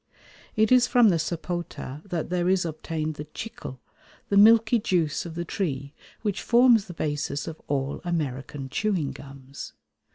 [0.55, 3.79] It is from the sapota that there is obtained the chicle,
[4.29, 5.93] the milky juice of the tree
[6.23, 9.73] which forms the basis of all American chewing gums.